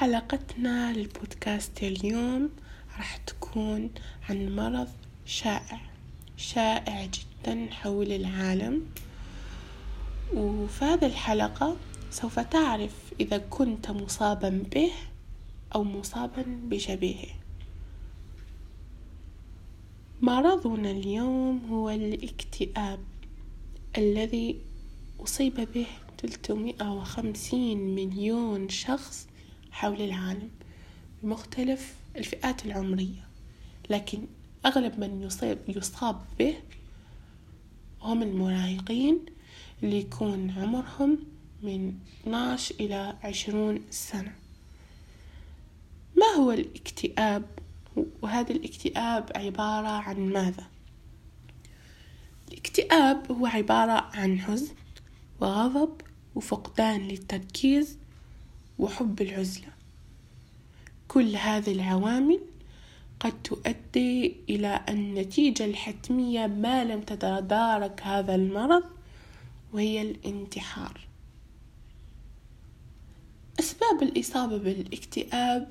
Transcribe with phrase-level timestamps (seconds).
[0.00, 2.50] حلقتنا للبودكاست اليوم
[2.96, 3.90] راح تكون
[4.28, 4.88] عن مرض
[5.26, 5.80] شائع
[6.36, 8.86] شائع جدا حول العالم.
[10.34, 11.76] وفي هذه الحلقة
[12.10, 14.90] سوف تعرف إذا كنت مصابا به
[15.74, 17.34] أو مصابا بشبيهه.
[20.22, 23.00] مرضنا اليوم هو الاكتئاب
[23.98, 24.60] الذي
[25.20, 25.86] أصيب به
[26.18, 29.29] 350 مليون شخص
[29.72, 30.50] حول العالم
[31.22, 33.28] بمختلف الفئات العمرية.
[33.90, 34.26] لكن
[34.66, 36.56] أغلب من يصيب يصاب به
[38.02, 39.18] هم المراهقين
[39.82, 41.18] اللي يكون عمرهم
[41.62, 44.34] من 12 إلى 20 سنة.
[46.16, 47.44] ما هو الاكتئاب؟
[48.22, 50.64] وهذا الاكتئاب عبارة عن ماذا؟
[52.48, 54.74] الاكتئاب هو عبارة عن حزن
[55.40, 56.00] وغضب
[56.34, 57.98] وفقدان للتركيز
[58.80, 59.68] وحب العزلة.
[61.08, 62.40] كل هذه العوامل
[63.20, 68.82] قد تؤدي إلى النتيجة الحتمية ما لم تتدارك هذا المرض
[69.72, 71.00] وهي الانتحار.
[73.60, 75.68] أسباب الإصابة بالاكتئاب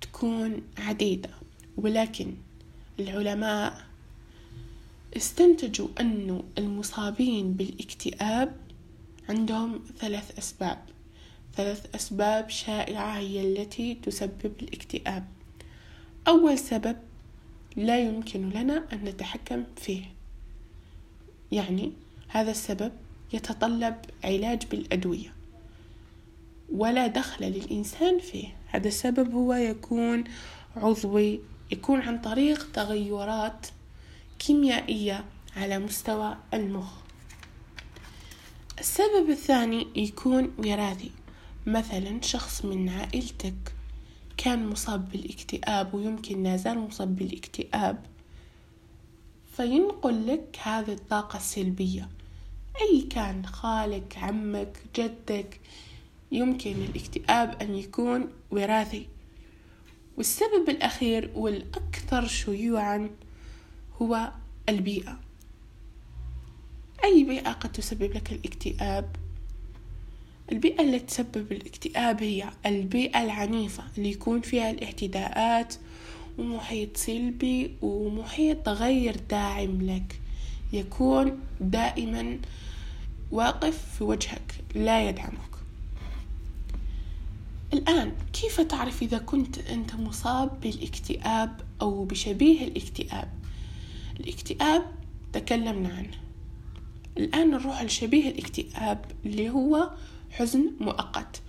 [0.00, 1.30] تكون عديدة
[1.76, 2.34] ولكن
[3.00, 3.86] العلماء
[5.16, 8.56] استنتجوا أن المصابين بالاكتئاب
[9.28, 10.95] عندهم ثلاث أسباب.
[11.56, 15.26] ثلاث أسباب شائعة هي التي تسبب الاكتئاب.
[16.28, 16.96] أول سبب
[17.76, 20.04] لا يمكن لنا أن نتحكم فيه.
[21.52, 21.92] يعني
[22.28, 22.92] هذا السبب
[23.32, 25.32] يتطلب علاج بالأدوية
[26.72, 28.56] ولا دخل للإنسان فيه.
[28.66, 30.24] هذا السبب هو يكون
[30.76, 31.40] عضوي
[31.70, 33.66] يكون عن طريق تغيرات
[34.38, 35.24] كيميائية
[35.56, 36.92] على مستوى المخ.
[38.78, 41.10] السبب الثاني يكون وراثي.
[41.66, 43.74] مثلا شخص من عائلتك
[44.36, 48.04] كان مصاب بالاكتئاب ويمكن نازال مصاب بالاكتئاب
[49.56, 52.08] فينقل لك هذه الطاقة السلبية.
[52.80, 55.60] أي كان خالك عمك جدك
[56.32, 59.06] يمكن الاكتئاب أن يكون وراثي.
[60.16, 63.10] والسبب الأخير والأكثر شيوعا
[64.02, 64.32] هو
[64.68, 65.20] البيئة.
[67.04, 69.16] أي بيئة قد تسبب لك الاكتئاب؟
[70.52, 75.74] البيئة اللي تسبب الاكتئاب هي البيئة العنيفة اللي يكون فيها الاعتداءات
[76.38, 80.20] ومحيط سلبي ومحيط غير داعم لك.
[80.72, 82.38] يكون دائما
[83.32, 85.56] واقف في وجهك لا يدعمك.
[87.72, 93.28] الآن كيف تعرف إذا كنت أنت مصاب بالاكتئاب أو بشبيه الاكتئاب؟
[94.20, 94.82] الاكتئاب
[95.32, 96.20] تكلمنا عنه.
[97.18, 99.90] الآن نروح لشبيه الاكتئاب اللي هو
[100.30, 101.42] حزن مؤقت.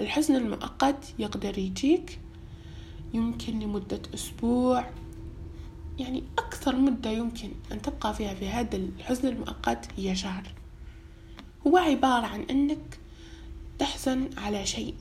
[0.00, 2.18] الحزن المؤقت يقدر يجيك
[3.14, 4.90] يمكن لمدة أسبوع
[5.98, 10.54] يعني أكثر مدة يمكن أن تبقى فيها في هذا الحزن المؤقت هي شهر.
[11.66, 12.98] هو عبارة عن أنك
[13.78, 14.94] تحزن على شيء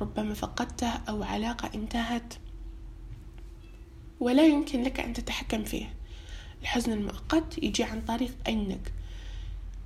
[0.00, 2.34] ربما فقدته أو علاقة انتهت
[4.20, 5.94] ولا يمكن لك أن تتحكم فيه.
[6.62, 8.92] الحزن المؤقت يجي عن طريق أنك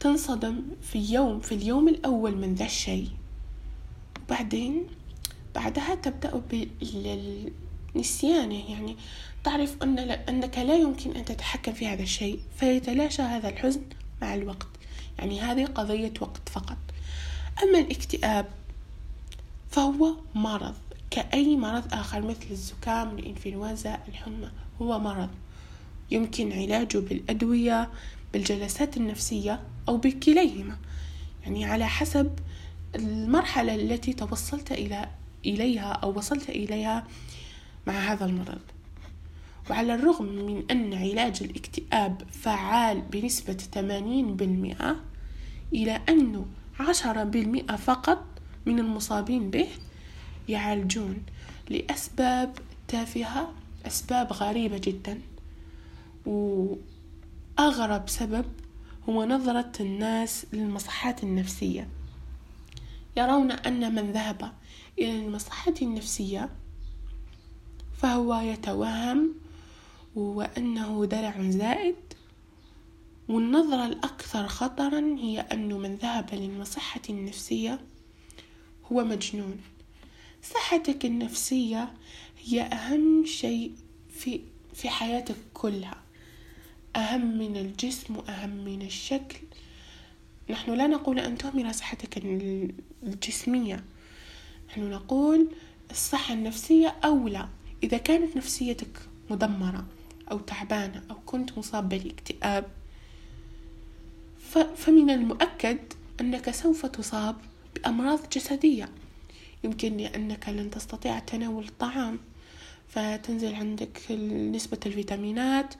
[0.00, 3.08] تنصدم في يوم في اليوم الأول من ذا الشيء.
[4.26, 4.86] وبعدين
[5.54, 6.42] بعدها تبدأ
[7.94, 8.96] بالنسيانه يعني
[9.44, 13.82] تعرف أن أنك لا يمكن أن تتحكم في هذا الشيء فيتلاشى هذا الحزن
[14.22, 14.68] مع الوقت.
[15.18, 16.76] يعني هذه قضية وقت فقط.
[17.62, 18.46] أما الاكتئاب
[19.70, 20.74] فهو مرض.
[21.10, 24.50] كأي مرض آخر مثل الزكام الإنفلونزا الحمى
[24.82, 25.28] هو مرض.
[26.10, 27.90] يمكن علاجه بالأدوية
[28.32, 29.60] بالجلسات النفسية.
[29.90, 30.76] أو بكليهما.
[31.42, 32.38] يعني على حسب
[32.94, 35.08] المرحلة التي توصلت إلى
[35.46, 37.06] إليها أو وصلت إليها
[37.86, 38.60] مع هذا المرض.
[39.70, 44.96] وعلى الرغم من أن علاج الاكتئاب فعال بنسبة 80%
[45.72, 46.46] إلى أنه
[46.80, 48.24] 10% فقط
[48.66, 49.68] من المصابين به
[50.48, 51.22] يعالجون
[51.70, 53.52] لأسباب تافهة
[53.86, 55.20] أسباب غريبة جدا.
[56.26, 58.44] وأغرب سبب
[59.08, 61.88] هو نظرة الناس للمصحات النفسية.
[63.16, 64.52] يرون أن من ذهب
[64.98, 66.50] إلى المصحة النفسية
[67.96, 69.34] فهو يتوهم
[70.14, 71.96] وأنه دلع زائد.
[73.28, 77.80] والنظرة الأكثر خطرا هي أن من ذهب للمصحة النفسية
[78.92, 79.60] هو مجنون.
[80.42, 81.92] صحتك النفسية
[82.44, 83.72] هي أهم شيء
[84.10, 84.40] في
[84.74, 86.09] في حياتك كلها.
[86.96, 89.38] أهم من الجسم وأهم من الشكل.
[90.50, 92.22] نحن لا نقول أن تهمل صحتك
[93.02, 93.84] الجسمية.
[94.68, 95.48] نحن نقول
[95.90, 97.48] الصحة النفسية أو لا
[97.82, 99.00] إذا كانت نفسيتك
[99.30, 99.86] مدمرة
[100.30, 102.64] أو تعبانة أو كنت مصاب بالاكتئاب
[104.76, 105.78] فمن المؤكد
[106.20, 107.36] أنك سوف تصاب
[107.74, 108.88] بأمراض جسدية.
[109.64, 112.18] يمكن لأنك لن تستطيع تناول الطعام.
[112.90, 114.10] فتنزل عندك
[114.54, 115.74] نسبة الفيتامينات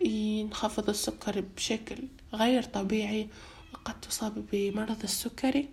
[0.00, 3.28] ينخفض السكر بشكل غير طبيعي
[3.74, 5.68] وقد تصاب بمرض السكري.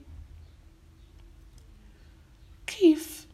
[2.67, 3.27] كيف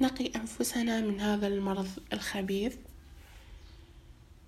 [0.00, 2.76] نقي أنفسنا من هذا المرض الخبيث؟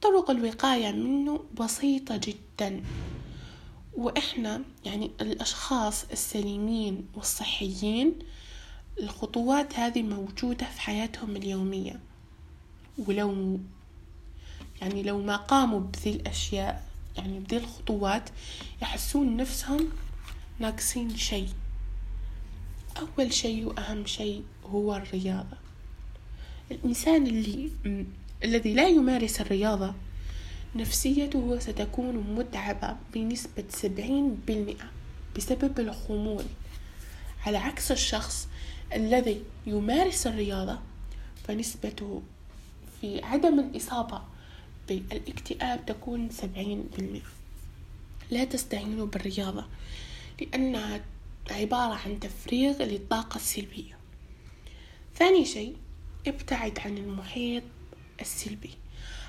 [0.03, 2.83] طرق الوقاية منه بسيطة جدا.
[3.95, 8.19] وإحنا يعني الأشخاص السليمين والصحيين
[9.01, 12.01] الخطوات هذه موجودة في حياتهم اليومية.
[12.99, 13.61] ولو
[14.81, 18.31] يعني لو ما قاموا بذي الأشياء يعني بذي الخطوات
[18.83, 19.89] يحسون نفسهم
[20.59, 21.49] ناقصين شيء.
[22.99, 25.57] أول شيء وأهم شيء هو الرياضة.
[26.71, 27.71] الإنسان اللي
[28.45, 29.95] الذي لا يمارس الرياضة
[30.77, 34.91] نفسيته ستكون متعبة بنسبة سبعين بالمئة
[35.37, 36.45] بسبب الخمول.
[37.47, 38.49] على عكس الشخص
[38.95, 40.79] الذي يمارس الرياضة
[41.45, 42.23] فنسبته
[43.03, 44.23] في عدم الإصابة
[44.89, 47.33] بالاكتئاب تكون سبعين بالمئة.
[48.31, 49.67] لا تستهينوا بالرياضة
[50.41, 51.05] لأنها
[51.51, 53.99] عبارة عن تفريغ للطاقة السلبية.
[55.15, 55.77] ثاني شيء
[56.27, 57.63] ابتعد عن المحيط
[58.21, 58.71] السلبي.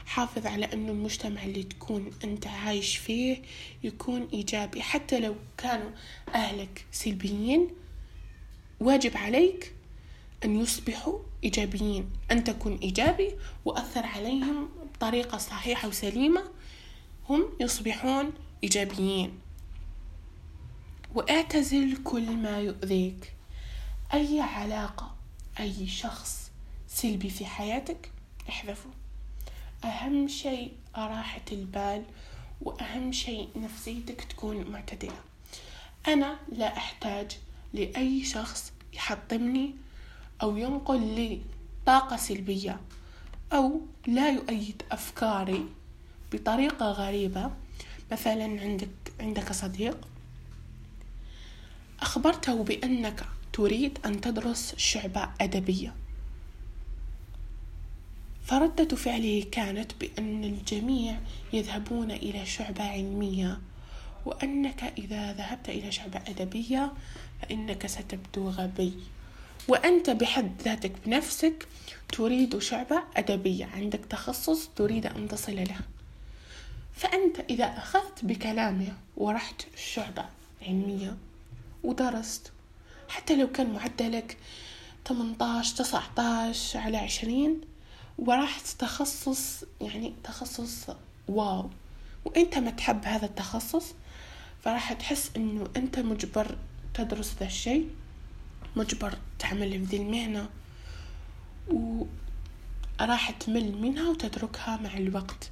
[0.05, 3.41] حافظ على أنه المجتمع اللي تكون أنت عايش فيه
[3.83, 4.81] يكون إيجابي.
[4.81, 5.91] حتى لو كانوا
[6.35, 7.67] أهلك سلبيين
[8.79, 9.73] واجب عليك
[10.45, 13.35] أن يصبحوا إيجابيين أن تكون إيجابي
[13.65, 16.43] وأثر عليهم بطريقة صحيحة وسليمة
[17.29, 19.39] هم يصبحون إيجابيين.
[21.15, 23.33] وأعتزل كل ما يؤذيك.
[24.13, 25.15] أي علاقة
[25.59, 26.51] أي شخص
[26.87, 28.11] سلبي في حياتك
[28.49, 28.89] احذفه.
[29.83, 32.03] أهم شيء راحة البال
[32.61, 35.21] وأهم شيء نفسيتك تكون معتدلة.
[36.07, 37.37] أنا لا أحتاج
[37.73, 39.75] لأي شخص يحطمني
[40.41, 41.41] أو ينقل لي
[41.85, 42.79] طاقة سلبية
[43.53, 45.65] أو لا يؤيد أفكاري
[46.31, 47.51] بطريقة غريبة.
[48.11, 48.89] مثلا عندك
[49.19, 50.07] عندك صديق
[51.99, 55.93] أخبرته بأنك تريد أن تدرس شعبة أدبية.
[58.45, 61.19] فردة فعله كانت بأن الجميع
[61.53, 63.59] يذهبون إلى شعبة علمية
[64.25, 66.93] وأنك إذا ذهبت إلى شعبة أدبية
[67.41, 68.93] فإنك ستبدو غبي.
[69.67, 71.67] وأنت بحد ذاتك بنفسك
[72.13, 75.79] تريد شعبة أدبية عندك تخصص تريد أن تصل له.
[76.95, 80.25] فأنت إذا أخذت بكلامه ورحت شعبة
[80.61, 81.17] علمية
[81.83, 82.51] ودرست
[83.09, 84.37] حتى لو كان معدلك
[85.07, 87.61] 18 19 على 20
[88.17, 90.87] ورحت تخصص يعني تخصص
[91.27, 91.69] واو.
[92.25, 93.85] وأنت ما تحب هذا التخصص
[94.63, 96.57] فراح تحس إنه أنت مجبر
[96.93, 97.89] تدرس ذا الشيء.
[98.75, 100.49] مجبر تعمل في ذي المهنة
[102.99, 105.51] وراح تمل منها وتتركها مع الوقت.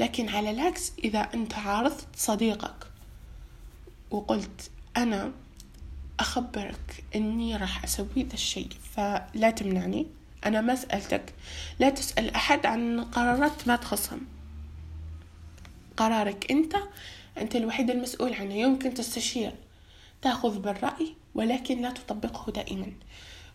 [0.00, 2.86] لكن على العكس إذا أنت عارضت صديقك
[4.10, 5.32] وقلت أنا
[6.20, 10.06] أخبرك أني راح أسوي ذا الشيء فلا تمنعني.
[10.46, 11.34] أنا ما سألتك.
[11.78, 14.20] لا تسأل أحد عن قرارات ما تخصهم.
[15.96, 16.76] قرارك أنت
[17.38, 18.54] أنت الوحيد المسؤول عنه.
[18.54, 19.54] يمكن تستشير
[20.22, 22.92] تأخذ بالرأي ولكن لا تطبقه دائما.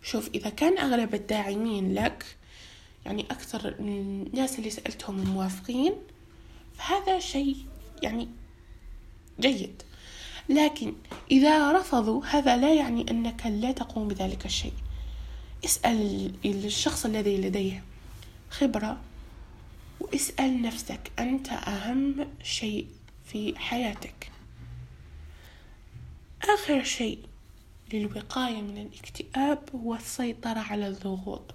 [0.04, 2.38] شوف إذا كان أغلب الداعمين لك
[3.06, 5.94] يعني أكثر الناس اللي سألتهم موافقين
[6.78, 7.58] فهذا شيء
[8.04, 8.28] يعني
[9.40, 9.82] جيد.
[10.50, 10.94] لكن
[11.32, 14.74] إذا رفضوا هذا لا يعني أنك لا تقوم بذلك الشيء.
[15.66, 17.84] اسأل الشخص الذي لديه
[18.50, 18.98] خبرة
[20.00, 22.88] واسأل نفسك أنت أهم شيء
[23.26, 24.32] في حياتك.
[26.44, 27.31] آخر شيء
[27.94, 31.54] للوقاية من الاكتئاب هو السيطرة على الضغوط.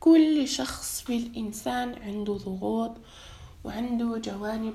[0.00, 2.96] كل شخص في الإنسان عنده ضغوط
[3.64, 4.74] وعنده جوانب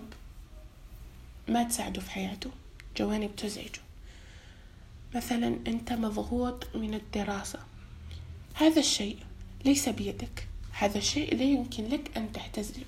[1.48, 2.50] ما تساعده في حياته
[2.98, 3.82] جوانب تزعجه.
[5.16, 7.60] مثلا أنت مضغوط من الدراسة.
[8.54, 9.18] هذا الشيء
[9.66, 10.48] ليس بيدك.
[10.72, 12.86] هذا الشيء لا يمكن لك أن تحتزله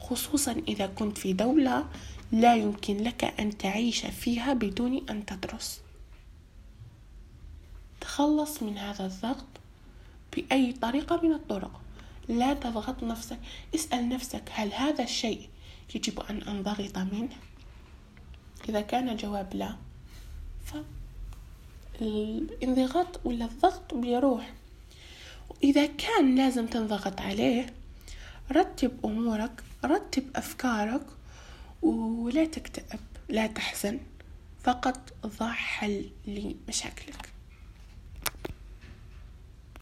[0.00, 1.86] خصوصا إذا كنت في دولة
[2.32, 5.80] لا يمكن لك أن تعيش فيها بدون أن تدرس.
[8.06, 9.46] تخلص من هذا الضغط
[10.32, 11.80] بأي طريقة من الطرق.
[12.28, 13.38] لا تضغط نفسك.
[13.74, 15.48] اسأل نفسك هل هذا الشيء
[15.94, 17.36] يجب أن أنضغط منه؟
[18.68, 19.76] إذا كان جواب لا
[22.00, 24.52] فالانضغاط ولا الضغط بيروح.
[25.50, 27.74] وإذا كان لازم تنضغط عليه
[28.52, 31.06] رتب أمورك رتب أفكارك
[31.82, 34.00] ولا تكتئب لا تحزن.
[34.62, 37.35] فقط ضع حل لمشاكلك.